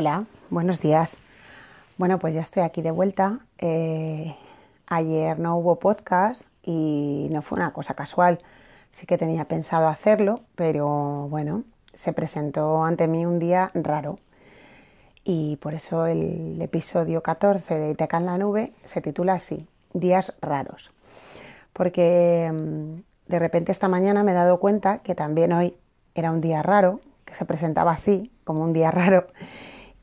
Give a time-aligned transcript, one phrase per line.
[0.00, 1.18] Hola, buenos días.
[1.96, 3.40] Bueno, pues ya estoy aquí de vuelta.
[3.58, 4.32] Eh,
[4.86, 8.38] ayer no hubo podcast y no fue una cosa casual.
[8.92, 11.64] Sí que tenía pensado hacerlo, pero bueno,
[11.94, 14.20] se presentó ante mí un día raro.
[15.24, 20.32] Y por eso el episodio 14 de Iteca en la Nube se titula así, Días
[20.40, 20.92] raros.
[21.72, 23.00] Porque mm,
[23.32, 25.74] de repente esta mañana me he dado cuenta que también hoy
[26.14, 29.26] era un día raro, que se presentaba así, como un día raro.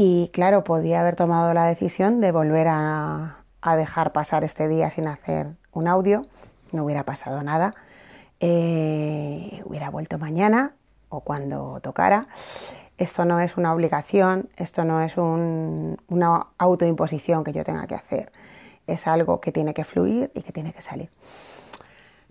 [0.00, 3.38] Y claro, podía haber tomado la decisión de volver a,
[3.76, 6.24] dejar pasar este día sin hacer un audio,
[6.70, 7.74] no hubiera pasado nada.
[8.38, 10.76] Eh, hubiera vuelto mañana
[11.08, 12.28] o cuando tocara.
[12.96, 18.30] Esto no es una obligación, esto no es una autoimposición que yo tenga que hacer.
[18.86, 21.10] Es algo que tiene que fluir y que tiene que salir.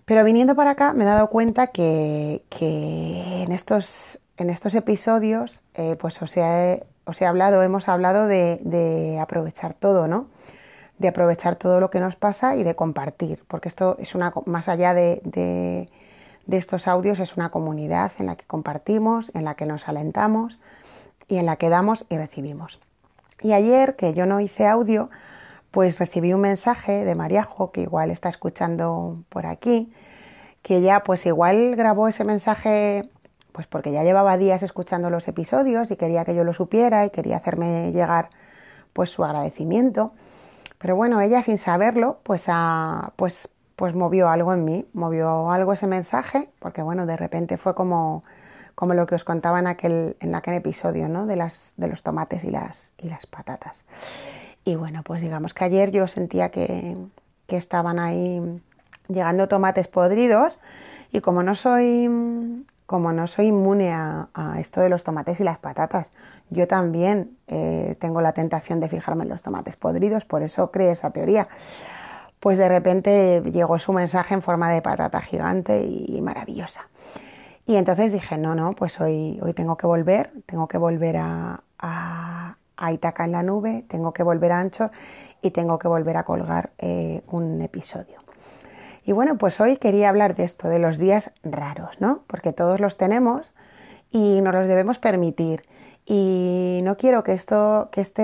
[0.06, 5.96] Pero viniendo para acá me he dado cuenta que, en, estos, en, estos, episodios eh,
[6.00, 10.26] pues os he, os he, hablado, hemos hablado de, aprovechar todo, ¿no?
[10.98, 14.68] De aprovechar todo lo que nos pasa y de compartir, porque esto es una, más
[14.68, 15.88] allá de,
[16.50, 20.58] estos audios, es una comunidad en la que compartimos, en la que nos alentamos
[21.28, 22.78] y en la que damos y recibimos.
[23.40, 25.08] Y ayer, que yo no hice audio,
[25.70, 29.92] pues recibí un mensaje de Mariajo, que igual está escuchando por aquí,
[30.62, 33.08] que ya pues igual grabó ese mensaje
[33.52, 37.10] pues porque ya llevaba días escuchando los episodios y quería que yo lo supiera y
[37.10, 38.30] quería hacerme llegar
[38.92, 40.12] pues su agradecimiento.
[40.78, 42.46] Pero bueno, ella sin saberlo pues,
[43.16, 47.74] pues, pues movió algo en mí, movió algo ese mensaje, porque bueno, de repente fue
[47.74, 48.24] como,
[48.74, 51.26] como lo que os contaba en aquel, en aquel episodio, ¿no?
[51.26, 53.84] De, las, de los tomates y las, y las patatas.
[54.64, 56.96] Y bueno, pues digamos que ayer yo sentía que,
[57.46, 58.62] que estaban ahí
[59.08, 60.60] llegando tomates podridos
[61.10, 62.08] y como no soy
[62.88, 66.10] como no soy inmune a, esto de los tomates y las patatas,
[66.48, 70.92] yo también eh, tengo la tentación de fijarme en los tomates podridos, por eso creé
[70.92, 71.48] esa teoría.
[72.40, 76.88] Pues de repente llegó su mensaje en forma de patata gigante y maravillosa.
[77.66, 82.56] Y entonces dije, no, no, pues hoy, hoy tengo que volver, tengo que volver a,
[82.90, 84.90] Itaca en la nube, tengo que volver a Ancho
[85.42, 88.27] y tengo que volver a colgar eh, un episodio.
[89.08, 92.24] Y bueno, pues hoy quería hablar de esto, de los días raros, ¿no?
[92.26, 93.54] Porque todos los tenemos
[94.10, 95.64] y nos los debemos permitir.
[96.04, 98.22] Y no quiero que, esto, que, este,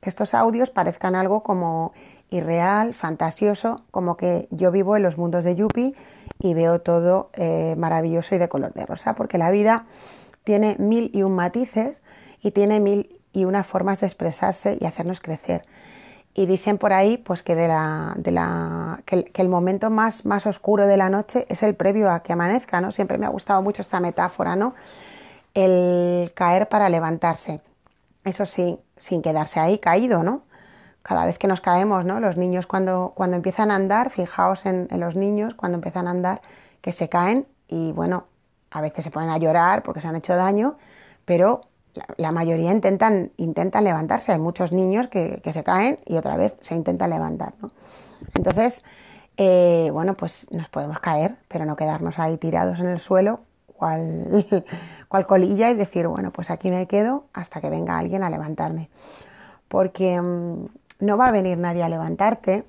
[0.00, 1.92] que estos audios parezcan algo como
[2.28, 5.94] irreal, fantasioso, como que yo vivo en los mundos de Yuppie
[6.40, 9.86] y veo todo eh, maravilloso y de color de rosa, porque la vida
[10.42, 12.02] tiene mil y un matices
[12.42, 15.64] y tiene mil y una formas de expresarse y hacernos crecer.
[16.36, 20.46] Y dicen por ahí pues que, de la, de la, que, el, momento más, más
[20.46, 22.90] oscuro de la noche es el previo a que amanezca, ¿no?
[22.90, 24.74] Siempre me ha gustado mucho esta metáfora, ¿no?
[25.54, 27.60] El caer para levantarse.
[28.24, 30.42] Eso sí, sin quedarse ahí caído, ¿no?
[31.04, 32.18] Cada vez que nos caemos, ¿no?
[32.18, 36.10] Los niños cuando, cuando empiezan a andar, fijaos en, en los niños cuando empiezan a
[36.10, 36.42] andar,
[36.80, 38.24] que se caen y bueno,
[38.72, 40.78] a veces se ponen a llorar porque se han hecho daño,
[41.24, 41.60] pero
[42.16, 44.32] la, mayoría intentan, intentan levantarse.
[44.32, 47.54] Hay muchos niños que, se caen y otra vez se intentan levantar.
[47.60, 47.70] ¿no?
[48.34, 48.84] Entonces,
[49.36, 54.46] eh, bueno, pues nos podemos caer, pero no quedarnos ahí tirados en el suelo, cual,
[55.08, 58.88] cual colilla, y decir, bueno, pues aquí me quedo hasta que venga alguien a levantarme.
[59.68, 60.66] Porque mm,
[61.00, 62.64] no va a venir nadie a levantarte,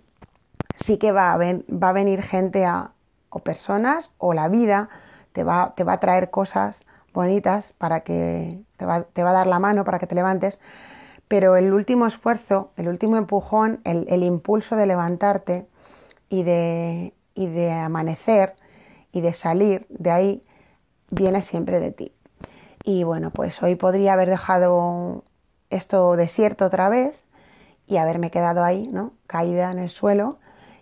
[0.76, 2.92] sí que va a, va a venir gente a,
[3.30, 4.90] o personas o la vida
[5.34, 6.82] te va, te va a traer cosas
[7.16, 10.62] bonitas para que te va, a dar la mano para que te levantes,
[11.28, 15.66] pero el último esfuerzo, el último empujón, el, impulso de levantarte
[16.30, 18.56] y de, y de amanecer
[19.12, 20.44] y de salir de ahí
[21.10, 22.12] viene siempre de ti.
[22.84, 25.24] Y bueno, pues hoy podría haber dejado
[25.72, 27.18] esto desierto otra vez
[27.88, 29.14] y haberme quedado ahí, ¿no?
[29.26, 30.38] Caída en el suelo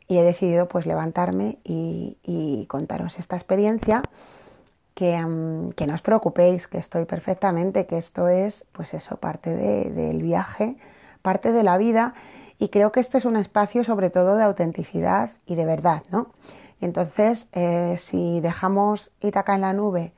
[0.08, 4.04] y he decidido pues levantarme y, y contaros esta experiencia
[4.94, 10.78] que, no os preocupéis, que estoy perfectamente, que esto es, pues eso, parte del viaje,
[11.22, 12.14] parte de la vida
[12.60, 16.28] y creo que este es un espacio sobre todo de autenticidad y de verdad, ¿no?
[16.82, 20.14] Entonces, eh, si dejamos Itaca en la nube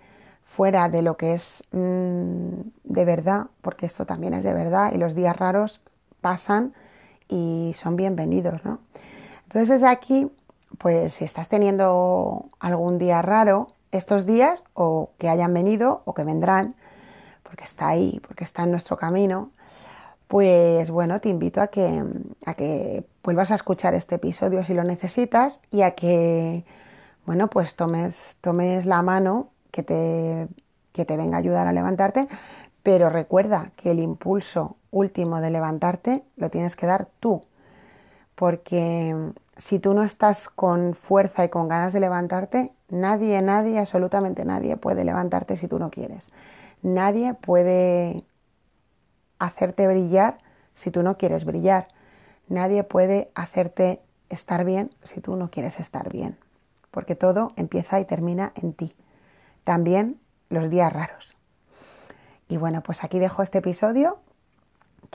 [0.45, 4.97] fuera de lo que es mm, de verdad, porque esto también es de verdad y
[4.97, 5.81] los días raros
[6.21, 6.73] pasan
[7.29, 8.79] y son bienvenidos, ¿no?
[9.43, 10.31] Entonces desde aquí,
[10.77, 16.23] pues si estás teniendo algún día raro, estos días o que hayan venido o que
[16.23, 16.75] vendrán,
[17.43, 19.51] porque está ahí, porque está en nuestro camino,
[20.27, 22.03] pues bueno, te invito a que,
[22.45, 26.65] a que vuelvas a escuchar este episodio si lo necesitas y a que,
[27.25, 30.47] bueno, pues tomes, tomes la mano que te,
[30.93, 32.27] que te venga a ayudar a levantarte,
[32.83, 37.43] Pero recuerda que el impulso último de levantarte lo tienes que dar tú,
[38.35, 44.45] porque si tú no estás con fuerza y con ganas de levantarte, nadie, nadie, absolutamente
[44.45, 46.29] nadie puede levantarte si tú no quieres.
[46.81, 48.25] Nadie puede
[49.39, 50.37] hacerte brillar
[50.73, 51.87] si tú no quieres brillar.
[52.47, 56.37] Nadie puede hacerte estar bien si tú no quieres estar bien.
[56.91, 58.95] Porque todo empieza y termina en ti.
[59.63, 61.37] También los días raros.
[62.47, 64.19] Y bueno, pues aquí dejo este episodio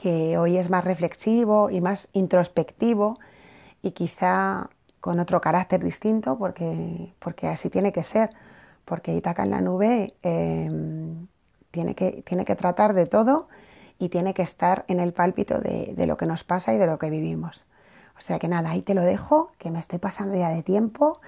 [0.01, 3.19] que hoy es más reflexivo y más introspectivo
[3.83, 4.69] y quizá
[4.99, 8.31] con otro carácter distinto porque, porque así tiene que ser.
[8.83, 11.27] Porque Itaca en la nube em,
[11.69, 13.47] tiene, que, tiene que tratar de todo
[13.99, 16.87] y tiene que estar en el pálpito de, de, lo que nos pasa y de
[16.87, 17.67] lo que vivimos.
[18.17, 21.21] O sea que nada, ahí te lo dejo, que me estoy pasando ya de tiempo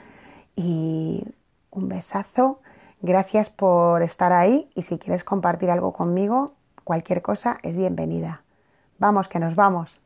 [0.55, 1.23] y
[1.69, 2.59] un besazo.
[3.01, 6.53] Gracias por estar ahí y si quieres compartir algo conmigo,
[6.83, 8.42] cualquier cosa es bienvenida.
[9.05, 9.99] Vamos, que nos vamos.